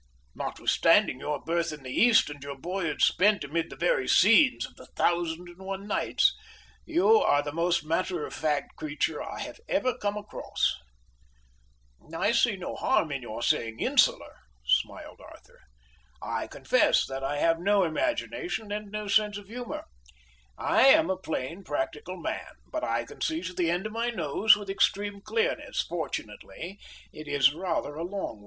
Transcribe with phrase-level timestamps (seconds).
[0.33, 4.73] Notwithstanding your birth in the East and your boyhood spent amid the very scenes of
[4.75, 6.33] the Thousand and One Nights,
[6.87, 10.73] you are the most matter of fact creature I have ever come across."
[12.11, 15.59] "I see no harm in your saying insular," smiled Arthur.
[16.19, 19.83] "I confess that I have no imagination and no sense of humour.
[20.57, 24.09] I am a plain, practical man, but I can see to the end of my
[24.09, 25.83] nose with extreme clearness.
[25.83, 26.79] Fortunately
[27.13, 28.39] it is rather a long one."